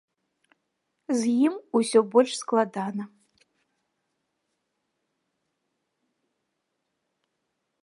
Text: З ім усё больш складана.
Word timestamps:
З 1.17 1.33
ім 1.49 1.53
усё 1.79 1.99
больш 2.15 2.31
складана. 2.41 3.03